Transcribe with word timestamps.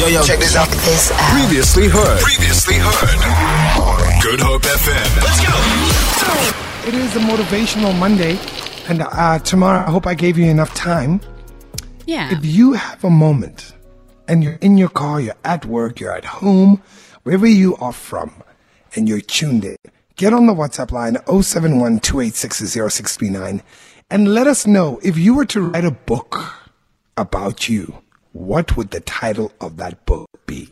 Yo, 0.00 0.06
yo, 0.06 0.22
check 0.22 0.38
this 0.38 0.56
out. 0.56 0.66
This 0.66 1.12
out. 1.12 1.18
Previously 1.38 1.86
heard. 1.86 2.20
Previously 2.20 2.76
heard. 2.78 4.22
Good 4.22 4.40
Hope 4.40 4.62
FM. 4.62 5.16
Let's 5.20 5.40
go. 5.44 6.88
It 6.88 6.94
is 6.94 7.16
a 7.16 7.18
motivational 7.18 7.94
Monday, 7.98 8.38
and 8.88 9.02
uh, 9.02 9.38
tomorrow 9.40 9.86
I 9.86 9.90
hope 9.90 10.06
I 10.06 10.14
gave 10.14 10.38
you 10.38 10.46
enough 10.46 10.72
time. 10.72 11.20
Yeah. 12.06 12.32
If 12.32 12.46
you 12.46 12.72
have 12.72 13.04
a 13.04 13.10
moment 13.10 13.74
and 14.26 14.42
you're 14.42 14.56
in 14.62 14.78
your 14.78 14.88
car, 14.88 15.20
you're 15.20 15.36
at 15.44 15.66
work, 15.66 16.00
you're 16.00 16.16
at 16.16 16.24
home, 16.24 16.82
wherever 17.24 17.46
you 17.46 17.76
are 17.76 17.92
from, 17.92 18.32
and 18.96 19.06
you're 19.06 19.20
tuned 19.20 19.66
in, 19.66 19.76
get 20.16 20.32
on 20.32 20.46
the 20.46 20.54
WhatsApp 20.54 20.92
line 20.92 21.18
071 21.26 22.00
and 24.10 24.34
let 24.34 24.46
us 24.46 24.66
know 24.66 24.98
if 25.02 25.18
you 25.18 25.34
were 25.34 25.44
to 25.44 25.60
write 25.60 25.84
a 25.84 25.90
book 25.90 26.54
about 27.18 27.68
you, 27.68 28.02
what 28.32 28.76
would 28.76 28.90
the 28.90 29.00
title 29.00 29.52
of 29.60 29.76
that 29.78 30.06
book 30.06 30.28
be? 30.46 30.68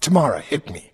Tamara, 0.00 0.40
hit 0.40 0.70
me. 0.70 0.92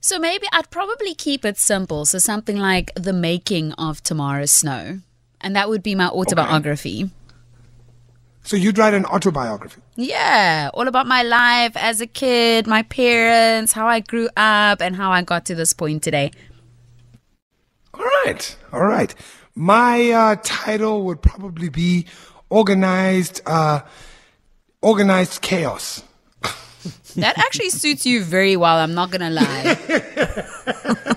So 0.00 0.18
maybe 0.18 0.46
I'd 0.52 0.70
probably 0.70 1.14
keep 1.14 1.44
it 1.44 1.58
simple. 1.58 2.04
So 2.04 2.18
something 2.18 2.56
like 2.56 2.92
The 2.94 3.12
Making 3.12 3.72
of 3.72 4.02
Tomorrow's 4.02 4.50
Snow. 4.50 5.00
And 5.40 5.56
that 5.56 5.68
would 5.68 5.82
be 5.82 5.94
my 5.94 6.08
autobiography. 6.08 7.10
So 8.42 8.56
you'd 8.56 8.78
write 8.78 8.94
an 8.94 9.04
autobiography. 9.04 9.80
Yeah, 9.96 10.70
all 10.72 10.88
about 10.88 11.06
my 11.06 11.22
life 11.22 11.76
as 11.76 12.00
a 12.00 12.06
kid, 12.06 12.66
my 12.66 12.82
parents, 12.82 13.72
how 13.72 13.86
I 13.86 14.00
grew 14.00 14.28
up, 14.36 14.80
and 14.80 14.96
how 14.96 15.10
I 15.10 15.22
got 15.22 15.44
to 15.46 15.54
this 15.54 15.72
point 15.72 16.02
today. 16.02 16.30
All 17.92 18.04
right, 18.24 18.56
all 18.72 18.84
right. 18.84 19.14
My 19.54 20.10
uh, 20.10 20.36
title 20.42 21.02
would 21.04 21.20
probably 21.20 21.68
be 21.68 22.06
organized, 22.48 23.42
uh, 23.44 23.80
organized 24.82 25.40
chaos. 25.42 26.02
That 27.16 27.36
actually 27.38 27.70
suits 27.70 28.06
you 28.06 28.22
very 28.24 28.56
well, 28.56 28.78
I'm 28.78 28.94
not 28.94 29.10
going 29.10 29.20
to 29.20 29.30
lie. 29.30 31.16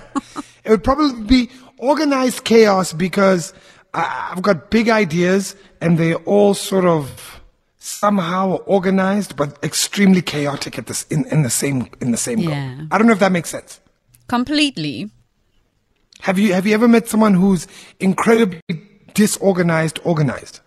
It 0.64 0.70
would 0.70 0.82
probably 0.82 1.22
be 1.24 1.50
organized 1.76 2.44
chaos 2.44 2.94
because 2.94 3.52
I, 3.92 4.30
I've 4.32 4.40
got 4.42 4.70
big 4.70 4.88
ideas 4.88 5.56
and 5.80 5.98
they're 5.98 6.16
all 6.24 6.54
sort 6.54 6.86
of 6.86 7.40
somehow 7.78 8.56
organized, 8.64 9.36
but 9.36 9.62
extremely 9.62 10.22
chaotic 10.22 10.78
at 10.78 10.86
this 10.86 11.02
in, 11.10 11.26
in 11.26 11.42
the 11.42 11.50
same 11.50 11.88
in 12.00 12.12
the 12.12 12.16
same 12.16 12.38
Yeah. 12.38 12.76
go. 12.78 12.86
I 12.90 12.96
don't 12.98 13.06
know 13.06 13.12
if 13.12 13.18
that 13.18 13.30
makes 13.32 13.50
sense. 13.50 13.78
Completely. 14.26 15.10
Have 16.20 16.38
you 16.38 16.54
have 16.54 16.66
you 16.66 16.72
ever 16.72 16.88
met 16.88 17.08
someone 17.08 17.34
who's 17.34 17.66
incredibly 18.00 18.62
disorganized, 19.12 19.98
organized? 20.02 20.60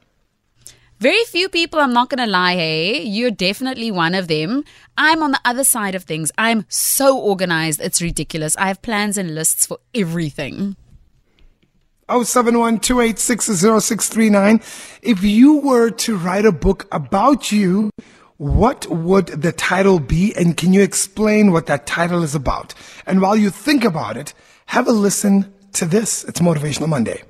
Very 1.00 1.24
few 1.26 1.48
people, 1.48 1.80
I'm 1.80 1.94
not 1.94 2.10
going 2.10 2.26
to 2.26 2.32
lie, 2.32 2.56
hey. 2.56 3.04
You're 3.04 3.30
definitely 3.30 3.92
one 3.92 4.16
of 4.16 4.28
them. 4.28 4.64
I'm 4.98 5.22
on 5.22 5.30
the 5.30 5.40
other 5.46 5.64
side 5.64 5.94
of 5.94 6.06
things. 6.06 6.32
I'm 6.40 6.66
so 6.70 7.20
organized, 7.20 7.82
it's 7.82 8.02
ridiculous. 8.02 8.58
I 8.58 8.68
have 8.68 8.82
plans 8.82 9.16
and 9.16 9.36
lists 9.36 9.68
for 9.68 9.78
everything. 9.94 10.76
0712860639. 12.10 15.00
If 15.04 15.24
you 15.24 15.60
were 15.60 15.92
to 15.92 16.18
write 16.18 16.46
a 16.46 16.52
book 16.52 16.88
about 16.92 17.52
you, 17.52 17.92
what 18.38 18.88
would 18.88 19.28
the 19.28 19.52
title 19.52 20.00
be? 20.00 20.34
And 20.36 20.58
can 20.58 20.74
you 20.74 20.82
explain 20.82 21.52
what 21.52 21.68
that 21.68 21.86
title 21.86 22.24
is 22.24 22.34
about? 22.34 22.74
And 23.06 23.22
while 23.22 23.36
you 23.36 23.52
think 23.52 23.84
about 23.84 24.18
it, 24.18 24.34
have 24.68 24.88
a 24.88 24.92
listen 24.92 25.54
to 25.74 25.86
this. 25.86 26.24
It's 26.24 26.40
Motivational 26.40 26.88
Monday. 26.88 27.22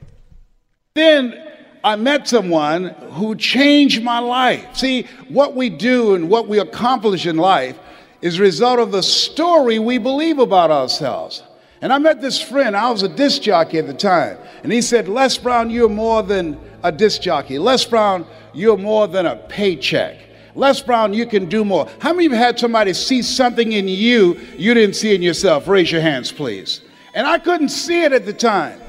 Then 0.96 1.34
I 1.84 1.96
met 1.96 2.28
someone 2.28 2.90
who 3.12 3.36
changed 3.36 4.04
my 4.04 4.20
life. 4.20 4.76
See, 4.76 5.04
what 5.30 5.56
we 5.56 5.70
do 5.70 6.16
and 6.16 6.30
what 6.30 6.48
we 6.48 6.60
accomplish 6.60 7.26
in 7.26 7.38
life 7.38 7.78
is 8.22 8.40
a 8.40 8.42
result 8.42 8.80
of 8.80 8.92
the 8.92 9.04
story 9.04 9.80
we 9.80 9.98
believe 9.98 10.40
about 10.40 10.72
ourselves. 10.72 11.44
And 11.82 11.94
I 11.94 12.00
met 12.00 12.22
this 12.22 12.42
friend, 12.42 12.76
I 12.76 12.90
was 12.90 13.04
a 13.04 13.10
disc 13.10 13.44
jockey 13.44 13.78
at 13.78 13.86
the 13.86 13.94
time, 13.94 14.38
and 14.64 14.72
he 14.72 14.82
said, 14.82 15.08
Les 15.08 15.38
Brown, 15.38 15.70
you're 15.70 15.90
more 15.90 16.24
than 16.24 16.60
a 16.84 16.92
disc 16.92 17.22
jockey. 17.22 17.60
Les 17.60 17.86
Brown, 17.86 18.26
you're 18.54 18.78
more 18.78 19.08
than 19.08 19.28
a 19.28 19.36
paycheck. 19.36 20.18
Les 20.56 20.82
Brown, 20.82 21.14
you 21.14 21.28
can 21.28 21.46
do 21.48 21.64
more. 21.64 21.88
How 22.00 22.14
many 22.14 22.26
of 22.26 22.32
you 22.32 22.38
had 22.38 22.58
somebody 22.58 22.94
see 22.94 23.22
something 23.22 23.74
in 23.74 23.88
you 23.88 24.40
you 24.58 24.74
didn't 24.74 24.96
see 24.96 25.14
in 25.14 25.22
yourself? 25.22 25.68
Raise 25.68 25.92
your 25.92 26.02
hands, 26.02 26.32
please. 26.32 26.82
And 27.14 27.28
I 27.28 27.38
couldn't 27.38 27.70
see 27.70 28.04
it 28.04 28.12
at 28.12 28.26
the 28.26 28.34
time. 28.34 28.82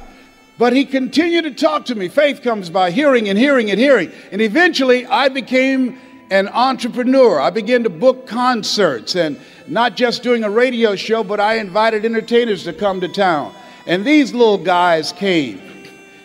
But 0.59 0.73
he 0.73 0.85
continued 0.85 1.45
to 1.45 1.53
talk 1.53 1.85
to 1.87 1.95
me. 1.95 2.09
Faith 2.09 2.43
comes 2.43 2.69
by 2.69 2.91
hearing 2.91 3.29
and 3.29 3.39
hearing 3.39 3.71
and 3.71 3.79
hearing. 3.79 4.11
And 4.33 4.43
eventually 4.43 5.07
I 5.07 5.29
became 5.29 5.97
an 6.31 6.49
entrepreneur. 6.49 7.41
I 7.41 7.51
began 7.51 7.85
to 7.85 7.91
book 7.91 8.27
concerts 8.27 9.15
and 9.15 9.39
not 9.69 9.95
just 9.97 10.25
doing 10.25 10.43
a 10.45 10.51
radio 10.51 10.97
show, 10.97 11.23
but 11.23 11.39
I 11.41 11.59
invited 11.59 12.05
entertainers 12.05 12.65
to 12.65 12.73
come 12.73 13.01
to 13.01 13.07
town. 13.09 13.55
And 13.87 14.05
these 14.05 14.35
little 14.35 14.59
guys 14.59 15.13
came. 15.13 15.61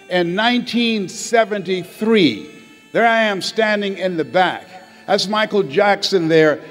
In 0.09 0.35
1973, 0.35 2.49
there 2.91 3.05
I 3.07 3.21
am 3.23 3.41
standing 3.41 3.97
in 3.97 4.17
the 4.17 4.25
back. 4.25 4.67
That's 5.07 5.27
Michael 5.27 5.63
Jackson 5.63 6.27
there 6.27 6.61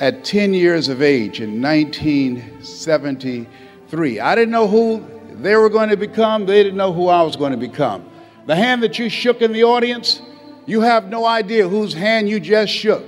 at 0.00 0.24
10 0.24 0.54
years 0.54 0.88
of 0.88 1.00
age 1.00 1.40
in 1.40 1.62
1973. 1.62 4.20
I 4.20 4.34
didn't 4.34 4.50
know 4.50 4.68
who 4.68 5.02
they 5.42 5.56
were 5.56 5.68
going 5.68 5.90
to 5.90 5.96
become, 5.96 6.46
they 6.46 6.62
didn't 6.62 6.76
know 6.76 6.92
who 6.92 7.08
I 7.08 7.22
was 7.22 7.36
going 7.36 7.52
to 7.52 7.58
become. 7.58 8.08
The 8.46 8.56
hand 8.56 8.82
that 8.82 8.98
you 8.98 9.08
shook 9.08 9.42
in 9.42 9.52
the 9.52 9.64
audience, 9.64 10.22
you 10.66 10.80
have 10.80 11.08
no 11.08 11.24
idea 11.24 11.68
whose 11.68 11.94
hand 11.94 12.28
you 12.28 12.40
just 12.40 12.72
shook. 12.72 13.04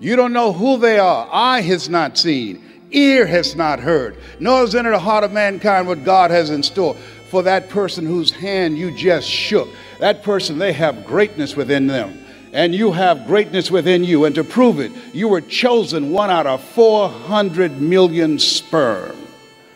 You 0.00 0.16
don't 0.16 0.32
know 0.32 0.52
who 0.52 0.78
they 0.78 0.98
are. 0.98 1.28
Eye 1.32 1.62
has 1.62 1.88
not 1.88 2.18
seen, 2.18 2.62
ear 2.90 3.26
has 3.26 3.56
not 3.56 3.80
heard, 3.80 4.16
nor 4.40 4.60
has 4.60 4.74
entered 4.74 4.92
the 4.92 4.98
heart 4.98 5.24
of 5.24 5.32
mankind 5.32 5.86
what 5.86 6.04
God 6.04 6.30
has 6.30 6.50
in 6.50 6.62
store 6.62 6.94
for 7.30 7.42
that 7.42 7.68
person 7.68 8.04
whose 8.04 8.30
hand 8.30 8.76
you 8.78 8.90
just 8.90 9.28
shook. 9.28 9.68
That 10.00 10.22
person, 10.22 10.58
they 10.58 10.72
have 10.72 11.06
greatness 11.06 11.56
within 11.56 11.86
them 11.86 12.24
and 12.54 12.72
you 12.72 12.92
have 12.92 13.26
greatness 13.26 13.68
within 13.70 14.04
you. 14.04 14.24
And 14.24 14.34
to 14.36 14.44
prove 14.44 14.78
it, 14.78 14.92
you 15.12 15.28
were 15.28 15.40
chosen 15.40 16.12
one 16.12 16.30
out 16.30 16.46
of 16.46 16.62
400 16.62 17.80
million 17.80 18.38
sperm. 18.38 19.23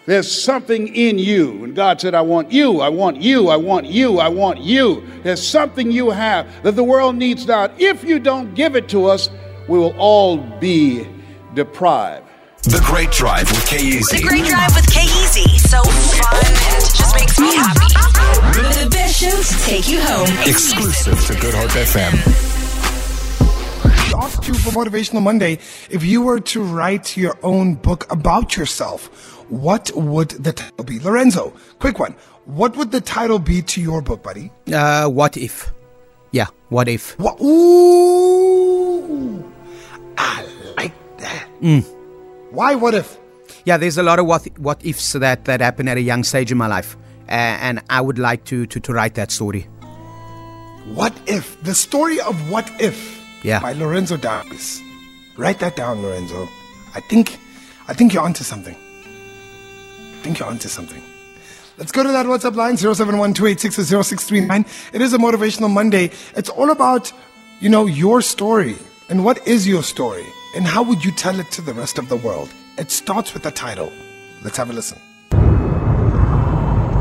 There's 0.09 0.33
something 0.33 0.89
in 0.95 1.19
you. 1.19 1.65
And 1.65 1.77
God 1.77 2.01
said, 2.01 2.15
I 2.15 2.23
want 2.23 2.51
you, 2.51 2.81
I 2.81 2.89
want 2.89 3.21
you, 3.21 3.51
I 3.51 3.57
want 3.57 3.85
you, 3.85 4.21
I 4.21 4.29
want 4.29 4.59
you. 4.59 5.07
There's 5.23 5.47
something 5.47 5.93
you 5.93 6.09
have 6.09 6.47
that 6.63 6.77
the 6.77 6.83
world 6.83 7.17
needs 7.17 7.47
now. 7.47 7.71
If 7.77 8.05
you 8.05 8.19
don't 8.19 8.55
give 8.55 8.75
it 8.75 8.89
to 8.89 9.05
us, 9.05 9.29
we 9.69 9.79
will 9.79 9.95
all 9.99 10.39
be 10.39 11.07
deprived. 11.53 12.27
The 12.63 12.81
Great 12.87 13.11
Drive 13.11 13.51
with 13.51 13.67
K-Easy. 13.67 14.17
The 14.17 14.27
Great 14.27 14.47
Drive 14.47 14.75
with 14.75 14.91
K-Easy. 14.91 15.59
So 15.59 15.83
fun 15.83 16.47
and 16.47 16.85
just 16.97 17.15
makes 17.15 17.39
me 17.39 17.55
happy. 17.55 17.93
The 18.81 18.89
best 18.91 19.21
show 19.21 19.29
to 19.29 19.65
take 19.67 19.91
you 19.91 20.01
home. 20.01 20.27
Exclusive 20.49 21.21
to 21.27 21.39
Good 21.39 21.53
Hope 21.53 21.69
FM. 21.73 22.15
We 23.85 24.15
asked 24.15 24.49
you 24.49 24.55
for 24.55 24.71
Motivational 24.71 25.23
Monday 25.23 25.59
if 25.91 26.03
you 26.03 26.23
were 26.23 26.41
to 26.41 26.63
write 26.63 27.15
your 27.15 27.39
own 27.43 27.75
book 27.75 28.11
about 28.11 28.57
yourself, 28.57 29.35
what 29.49 29.91
would 29.95 30.31
the 30.31 30.53
title 30.53 30.85
be? 30.85 30.99
Lorenzo, 31.01 31.53
quick 31.79 31.99
one. 31.99 32.15
What 32.45 32.77
would 32.77 32.93
the 32.93 33.01
title 33.01 33.39
be 33.39 33.63
to 33.63 33.81
your 33.81 34.03
book, 34.03 34.23
buddy? 34.23 34.51
Uh, 34.73 35.09
what 35.09 35.37
if? 35.37 35.73
Yeah, 36.31 36.47
what 36.69 36.89
if? 36.89 37.19
What? 37.19 37.41
Ooh, 37.41 39.53
I 40.17 40.47
like 40.77 40.93
that. 41.19 41.49
Why? 42.51 42.75
What 42.75 42.95
if? 42.95 43.19
Yeah, 43.65 43.77
there's 43.77 43.99
a 43.99 44.03
lot 44.03 44.19
of 44.19 44.27
what 44.27 44.47
what 44.59 44.85
ifs 44.85 45.13
that 45.13 45.45
that 45.45 45.61
happened 45.61 45.89
at 45.89 45.97
a 45.97 46.01
young 46.03 46.25
stage 46.25 46.53
in 46.53 46.59
my 46.59 46.67
life, 46.67 46.97
uh, 47.29 47.33
and 47.33 47.83
I 47.91 48.01
would 48.01 48.19
like 48.19 48.45
to, 48.47 48.67
to 48.67 48.81
to 48.81 48.93
write 48.93 49.15
that 49.15 49.31
story. 49.31 49.67
What 50.95 51.19
if? 51.27 51.63
The 51.63 51.75
story 51.75 52.21
of 52.21 52.51
what 52.51 52.71
if? 52.81 53.19
Yeah. 53.43 53.61
By 53.61 53.73
Lorenzo 53.73 54.17
Davis. 54.17 54.81
Write 55.37 55.59
that 55.61 55.77
down, 55.77 56.03
Lorenzo. 56.03 56.49
I 56.95 57.01
think, 57.01 57.39
I 57.87 57.95
think 57.95 58.13
you're 58.13 58.25
onto 58.25 58.43
something. 58.43 58.75
Think 60.29 60.41
you're 60.41 60.49
onto 60.51 60.69
something. 60.69 61.03
Let's 61.79 61.91
go 61.91 62.03
to 62.03 62.11
that 62.11 62.27
WhatsApp 62.27 62.55
line, 62.55 62.75
0712860639. 62.75 64.67
It 64.93 65.01
is 65.01 65.15
a 65.15 65.17
motivational 65.17 65.71
Monday. 65.71 66.11
It's 66.37 66.51
all 66.51 66.71
about, 66.71 67.11
you 67.61 67.71
know, 67.71 67.87
your 67.87 68.21
story. 68.21 68.77
And 69.09 69.25
what 69.25 69.49
is 69.49 69.67
your 69.67 69.83
story? 69.83 70.27
And 70.55 70.67
how 70.67 70.83
would 70.83 71.03
you 71.03 71.13
tell 71.13 71.41
it 71.41 71.51
to 71.53 71.63
the 71.63 71.73
rest 71.73 71.97
of 71.97 72.11
the 72.11 72.17
world? 72.19 72.53
It 72.77 72.91
starts 72.91 73.33
with 73.33 73.43
the 73.43 73.51
title. 73.51 73.91
Let's 74.45 74.59
have 74.59 74.69
a 74.69 74.75
listen. 74.75 74.99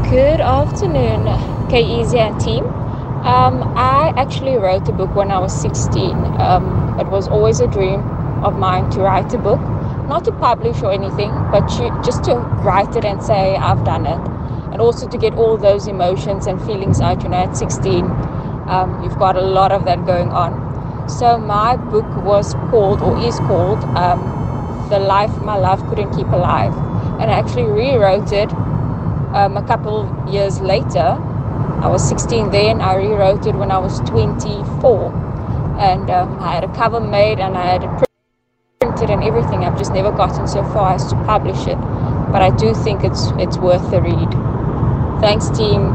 Good 0.10 0.40
afternoon, 0.40 1.28
K-Easy 1.70 2.20
and 2.20 2.40
team. 2.40 2.64
Um, 2.64 3.62
I 3.76 4.14
actually 4.16 4.56
wrote 4.56 4.88
a 4.88 4.94
book 4.94 5.14
when 5.16 5.32
I 5.32 5.40
was 5.40 5.52
16. 5.62 6.12
Um, 6.40 6.98
it 6.98 7.08
was 7.08 7.28
always 7.28 7.60
a 7.60 7.68
dream 7.68 8.00
of 8.46 8.58
mine 8.58 8.90
to 8.92 9.02
write 9.02 9.34
a 9.34 9.38
book, 9.38 9.60
not 10.08 10.24
to 10.26 10.32
publish 10.32 10.82
or 10.82 10.92
anything, 10.92 11.32
but 11.52 11.68
just 12.04 12.24
to 12.26 12.36
write 12.36 12.96
it 12.96 13.06
and 13.06 13.22
say 13.22 13.56
I've 13.56 13.84
done 13.84 14.06
it, 14.06 14.20
and 14.72 14.82
also 14.82 15.08
to 15.08 15.18
get 15.18 15.34
all 15.34 15.58
those 15.58 15.88
emotions 15.88 16.48
and 16.48 16.62
feelings 16.66 17.02
out. 17.02 17.24
You 17.24 17.30
know, 17.30 17.38
at 17.38 17.58
16, 17.58 18.06
um, 18.06 19.04
you've 19.04 19.18
got 19.18 19.36
a 19.36 19.42
lot 19.42 19.72
of 19.72 19.86
that 19.86 20.06
going 20.06 20.30
on. 20.30 21.10
So 21.10 21.38
my 21.38 21.76
book 21.76 22.08
was 22.24 22.54
called, 22.70 23.02
or 23.02 23.18
is 23.20 23.38
called, 23.40 23.84
um, 23.96 24.20
the 24.90 25.00
life 25.00 25.36
my 25.42 25.56
love 25.56 25.86
couldn't 25.88 26.16
keep 26.16 26.28
alive. 26.28 26.74
And 27.20 27.32
I 27.32 27.40
actually 27.40 27.64
rewrote 27.64 28.32
it 28.32 28.52
um, 29.34 29.58
a 29.58 29.64
couple 29.66 30.08
years 30.30 30.60
later. 30.62 31.18
I 31.82 31.88
was 31.88 32.08
16 32.08 32.52
then, 32.52 32.82
I 32.82 32.96
rewrote 32.96 33.46
it 33.46 33.56
when 33.56 33.72
I 33.72 33.78
was 33.78 34.00
24. 34.02 35.14
And 35.80 36.10
um, 36.10 36.40
I 36.40 36.56
had 36.56 36.64
a 36.64 36.74
cover 36.74 37.00
made 37.00 37.40
and 37.40 37.58
I 37.58 37.66
had 37.66 37.84
it 37.84 38.07
and 39.06 39.24
everything. 39.24 39.64
I've 39.64 39.78
just 39.78 39.94
never 39.94 40.12
gotten 40.12 40.48
so 40.48 40.64
far 40.74 40.96
as 40.96 41.08
to 41.08 41.16
publish 41.26 41.68
it. 41.68 41.78
But 42.32 42.42
I 42.42 42.50
do 42.56 42.74
think 42.74 43.04
it's, 43.04 43.28
it's 43.38 43.58
worth 43.58 43.90
the 43.92 44.02
read. 44.02 44.32
Thanks, 45.22 45.50
team. 45.58 45.94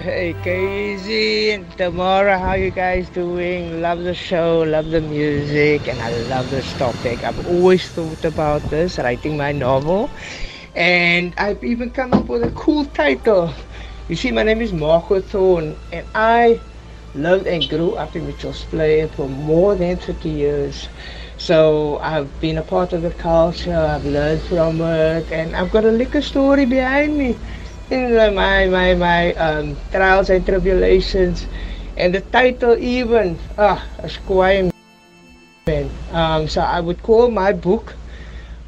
Hey 0.00 0.34
K-Easy 0.42 1.52
and 1.52 1.64
Tamara, 1.78 2.38
how 2.38 2.52
you 2.52 2.70
guys 2.70 3.08
doing? 3.08 3.80
Love 3.80 4.02
the 4.04 4.12
show, 4.12 4.60
love 4.60 4.90
the 4.90 5.00
music, 5.00 5.88
and 5.88 5.98
I 5.98 6.10
love 6.28 6.50
this 6.50 6.70
topic. 6.76 7.24
I've 7.24 7.46
always 7.48 7.88
thought 7.88 8.22
about 8.22 8.60
this, 8.68 8.98
writing 8.98 9.38
my 9.38 9.52
novel, 9.52 10.10
and 10.76 11.32
I've 11.38 11.64
even 11.64 11.88
come 11.88 12.12
up 12.12 12.26
with 12.26 12.42
a 12.42 12.50
cool 12.50 12.84
title. 12.84 13.54
You 14.10 14.16
see, 14.16 14.30
my 14.30 14.42
name 14.42 14.60
is 14.60 14.74
Marco 14.74 15.22
Thorne, 15.22 15.74
and 15.90 16.06
I 16.14 16.60
lived 17.14 17.46
and 17.46 17.68
grew 17.68 17.94
up 17.94 18.14
in 18.16 18.26
Mitchell's 18.26 18.64
Plain 18.64 19.08
for 19.08 19.28
more 19.28 19.74
than 19.74 19.96
30 19.96 20.28
years. 20.28 20.88
So 21.36 21.98
I've 21.98 22.28
been 22.40 22.58
a 22.58 22.62
part 22.62 22.92
of 22.92 23.02
the 23.02 23.10
culture, 23.10 23.74
I've 23.76 24.04
learned 24.04 24.42
from 24.42 24.80
it, 24.80 25.30
and 25.32 25.54
I've 25.56 25.70
got 25.70 25.84
a 25.84 25.90
liquor 25.90 26.22
story 26.22 26.64
behind 26.66 27.16
me 27.18 27.36
in 27.90 28.14
my 28.34 28.66
my 28.66 28.94
my 28.94 29.34
um, 29.34 29.76
trials 29.90 30.30
and 30.30 30.44
tribulations, 30.46 31.46
and 31.96 32.14
the 32.14 32.20
title 32.20 32.76
even 32.78 33.38
ah 33.58 33.82
a 33.98 34.08
squire 34.08 34.70
man. 35.66 35.90
Um, 36.10 36.48
so 36.48 36.60
I 36.62 36.80
would 36.80 37.02
call 37.02 37.30
my 37.30 37.52
book 37.52 37.94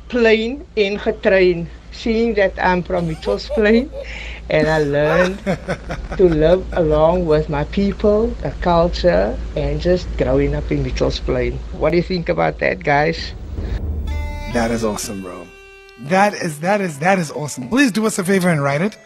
"Plain 0.08 0.64
in 0.76 0.98
Getrain," 0.98 1.66
seeing 1.92 2.34
that 2.34 2.54
I'm 2.60 2.82
from 2.82 3.08
Mitchell's 3.08 3.48
Plain, 3.48 3.90
and 4.48 4.68
I 4.68 4.78
learned 4.78 5.38
to 6.16 6.24
live 6.28 6.66
along 6.72 7.26
with 7.26 7.48
my 7.48 7.64
people, 7.64 8.28
the 8.42 8.50
culture, 8.60 9.38
and 9.56 9.80
just 9.80 10.08
growing 10.16 10.54
up 10.54 10.70
in 10.70 10.82
Mitchell's 10.82 11.20
Plain. 11.20 11.58
What 11.72 11.90
do 11.90 11.96
you 11.96 12.02
think 12.02 12.28
about 12.28 12.58
that, 12.60 12.82
guys? 12.84 13.32
That 14.52 14.70
is 14.70 14.84
awesome, 14.84 15.22
bro. 15.22 15.46
That 16.00 16.34
is 16.34 16.60
that 16.60 16.80
is 16.80 16.98
that 17.00 17.18
is 17.18 17.30
awesome. 17.30 17.68
Please 17.68 17.90
do 17.90 18.06
us 18.06 18.18
a 18.18 18.24
favor 18.24 18.48
and 18.48 18.62
write 18.62 18.82
it. 18.82 18.98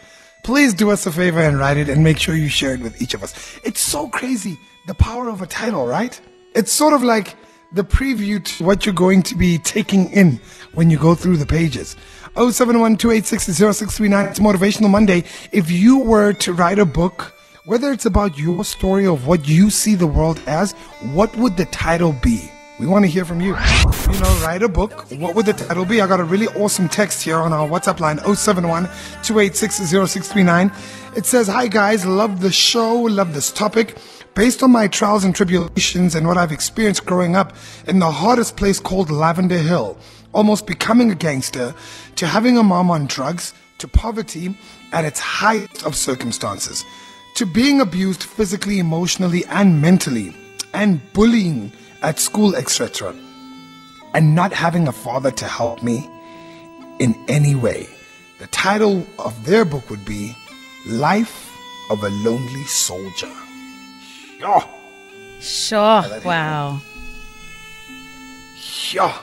Please 0.43 0.75
do 0.75 0.91
us 0.91 1.07
a 1.07 1.13
favor 1.13 1.41
and 1.41 1.59
write 1.59 1.77
it 1.77 1.89
and 1.89 2.03
make 2.03 2.19
sure 2.19 2.35
you 2.35 2.49
share 2.49 2.75
it 2.75 2.81
with 2.81 3.01
each 3.01 3.15
of 3.15 3.23
us. 3.23 3.59
It's 3.65 3.81
so 3.81 4.09
crazy 4.09 4.59
the 4.87 4.95
power 4.95 5.29
of 5.29 5.43
a 5.43 5.47
title, 5.47 5.87
right? 5.87 6.21
It's 6.55 6.73
sort 6.73 6.95
of 6.95 7.03
like 7.03 7.37
the 7.73 7.85
preview 7.85 8.43
to 8.45 8.65
what 8.65 8.85
you're 8.85 8.95
going 8.95 9.23
to 9.23 9.37
be 9.37 9.59
taking 9.59 10.11
in 10.11 10.41
when 10.75 10.91
you 10.91 10.99
go 10.99 11.15
through 11.15 11.37
the 11.37 11.47
pages. 11.47 11.97
0712860639. 12.35 14.31
It's 14.31 14.39
Motivational 14.39 14.91
Monday. 14.91 15.25
If 15.53 15.71
you 15.71 15.99
were 15.99 16.33
to 16.35 16.53
write 16.53 16.79
a 16.79 16.85
book, 16.87 17.35
whether 17.65 17.91
it's 17.93 18.07
about 18.07 18.39
your 18.39 18.65
story 18.65 19.07
of 19.07 19.27
what 19.27 19.49
you 19.49 19.69
see 19.71 19.95
the 19.97 20.07
world 20.07 20.41
as, 20.47 20.73
what 21.13 21.35
would 21.37 21.57
the 21.57 21.67
title 21.67 22.15
be? 22.23 22.51
We 22.79 22.87
want 22.87 23.05
to 23.05 23.11
hear 23.11 23.25
from 23.27 23.41
you. 23.41 23.49
You 23.49 24.21
know, 24.21 24.41
write 24.43 24.63
a 24.63 24.69
book. 24.69 25.11
What 25.13 25.35
would 25.35 25.45
the 25.45 25.53
title 25.53 25.85
be? 25.85 26.01
I 26.01 26.07
got 26.07 26.21
a 26.21 26.25
really 26.25 26.47
awesome 26.49 26.89
text 26.89 27.23
here 27.23 27.37
on 27.37 27.53
our 27.53 27.69
WhatsApp 27.69 28.01
line 28.01 28.19
071 28.19 28.89
It 31.17 31.27
says, 31.27 31.49
Hi 31.49 31.67
guys, 31.67 32.07
love 32.07 32.41
the 32.41 32.53
show, 32.53 32.95
love 32.95 33.35
this 33.35 33.53
topic. 33.53 33.99
Based 34.35 34.63
on 34.63 34.71
my 34.71 34.87
trials 34.89 35.25
and 35.25 35.35
tribulations 35.35 36.15
and 36.15 36.27
what 36.27 36.39
I've 36.39 36.53
experienced 36.53 37.05
growing 37.05 37.37
up 37.37 37.55
in 37.87 37.99
the 37.99 38.11
hottest 38.11 38.57
place 38.57 38.81
called 38.81 39.11
Lavender 39.11 39.59
Hill, 39.59 39.99
almost 40.33 40.67
becoming 40.67 41.11
a 41.11 41.15
gangster, 41.15 41.75
to 42.17 42.27
having 42.27 42.57
a 42.57 42.63
mom 42.63 42.91
on 42.91 43.07
drugs, 43.07 43.55
to 43.79 43.89
poverty 43.89 44.55
at 44.93 45.05
its 45.05 45.21
height 45.21 45.85
of 45.85 45.97
circumstances, 45.97 46.85
to 47.37 47.47
being 47.47 47.81
abused 47.81 48.23
physically, 48.23 48.79
emotionally, 48.79 49.45
and 49.47 49.81
mentally, 49.81 50.35
and 50.75 51.01
bullying 51.13 51.73
at 52.03 52.19
school, 52.19 52.55
etc., 52.55 53.15
and 54.15 54.35
not 54.35 54.53
having 54.53 54.89
a 54.89 54.93
father 54.93 55.31
to 55.31 55.45
help 55.47 55.83
me 55.83 56.09
in 56.99 57.15
any 57.29 57.55
way. 57.55 57.89
The 58.41 58.47
title 58.49 59.07
of 59.19 59.45
their 59.45 59.65
book 59.65 59.89
would 59.91 60.05
be 60.05 60.35
Life 60.87 61.51
of 61.91 62.03
a 62.03 62.09
Lonely 62.09 62.65
Soldier. 62.65 63.33
Yeah, 64.39 64.67
Sure. 65.41 66.05
Wow. 66.25 66.81
yeah. 68.93 69.19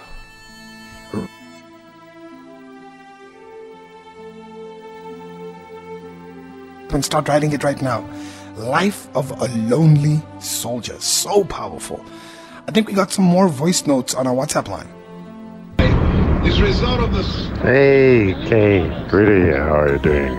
And 6.89 7.03
start 7.03 7.27
writing 7.27 7.51
it 7.51 7.63
right 7.63 7.81
now. 7.81 8.07
Life 8.55 9.07
of 9.15 9.29
a 9.41 9.47
Lonely 9.57 10.21
Soldier. 10.39 10.99
So 10.99 11.43
powerful. 11.43 12.03
I 12.67 12.71
think 12.71 12.87
we 12.87 12.93
got 12.93 13.11
some 13.11 13.25
more 13.25 13.49
voice 13.49 13.85
notes 13.85 14.15
on 14.15 14.25
our 14.25 14.33
WhatsApp 14.33 14.67
line. 14.67 14.87
Is 16.45 16.57
a 16.59 16.63
result 16.63 17.01
of 17.01 17.13
this. 17.13 17.47
Hey, 17.59 18.33
Kay, 18.47 19.05
pretty, 19.09 19.51
how 19.51 19.81
are 19.81 19.91
you 19.93 19.99
doing? 19.99 20.33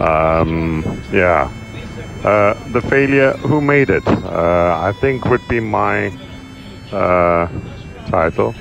Um, 0.00 0.82
yeah, 1.12 1.50
uh, 2.24 2.54
the 2.72 2.80
failure, 2.80 3.32
who 3.34 3.60
made 3.60 3.90
it? 3.90 4.06
Uh, 4.06 4.76
I 4.82 4.92
think 5.00 5.24
would 5.26 5.46
be 5.48 5.60
my 5.60 6.08
uh, 6.92 7.48
title. 8.08 8.54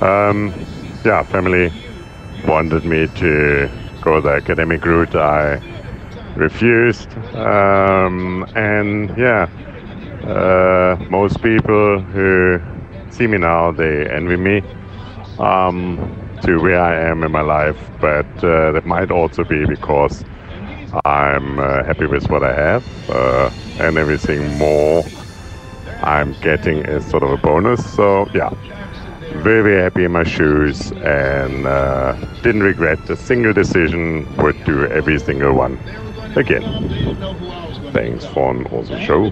Um, 0.00 0.54
yeah, 1.04 1.24
family 1.24 1.72
wanted 2.46 2.84
me 2.84 3.08
to 3.16 3.68
go 4.02 4.20
the 4.20 4.30
academic 4.30 4.84
route. 4.84 5.16
I 5.16 5.60
refused, 6.38 7.16
um, 7.36 8.46
and 8.54 9.10
yeah, 9.18 9.48
uh, 10.24 10.96
most 11.10 11.42
people 11.42 12.00
who 12.00 12.60
see 13.10 13.26
me 13.26 13.38
now 13.38 13.72
they 13.72 14.06
envy 14.10 14.36
me 14.36 14.62
um, 15.38 15.98
to 16.42 16.58
where 16.60 16.80
I 16.80 17.08
am 17.10 17.24
in 17.24 17.32
my 17.32 17.42
life, 17.42 17.90
but 18.00 18.26
uh, 18.44 18.72
that 18.72 18.86
might 18.86 19.10
also 19.10 19.44
be 19.44 19.66
because 19.66 20.24
I'm 21.04 21.58
uh, 21.58 21.84
happy 21.84 22.06
with 22.06 22.28
what 22.30 22.42
I 22.44 22.54
have, 22.54 22.84
uh, 23.10 23.50
and 23.78 23.98
everything 23.98 24.56
more 24.58 25.04
I'm 26.02 26.34
getting 26.42 26.78
is 26.78 27.04
sort 27.08 27.22
of 27.22 27.30
a 27.30 27.36
bonus. 27.38 27.80
So 27.94 28.26
yeah, 28.34 28.50
very 29.42 29.62
very 29.62 29.82
happy 29.82 30.04
in 30.04 30.12
my 30.12 30.24
shoes, 30.24 30.92
and 30.92 31.66
uh, 31.66 32.14
didn't 32.42 32.62
regret 32.62 33.08
a 33.10 33.16
single 33.16 33.52
decision. 33.52 34.26
Would 34.36 34.64
do 34.64 34.86
every 34.86 35.18
single 35.18 35.54
one 35.54 35.78
again. 36.36 36.62
Thanks 37.92 38.24
for 38.26 38.50
an 38.54 38.66
awesome 38.66 39.00
show. 39.00 39.30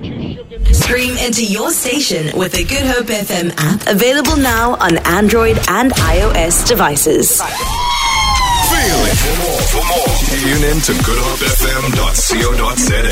Stream 0.73 1.17
into 1.19 1.45
your 1.45 1.71
station 1.71 2.37
with 2.39 2.53
the 2.53 2.65
Good 2.65 2.87
Hope 2.87 3.07
FM 3.07 3.53
app, 3.59 3.87
available 3.87 4.37
now 4.37 4.75
on 4.77 4.97
Android 5.07 5.59
and 5.69 5.93
iOS 5.93 6.67
devices. 6.67 7.41
Feel 7.41 9.07
it. 9.07 9.17
For 9.17 9.37
more, 9.43 9.61
for 9.71 9.85
more, 9.87 10.17
tune 10.41 10.65
in 10.65 10.81
to 10.81 10.93
goodhopefm.co.za. 11.05 13.03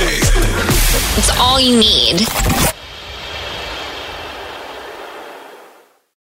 It's 1.16 1.30
all 1.38 1.60
you 1.60 1.76
need. 1.78 2.26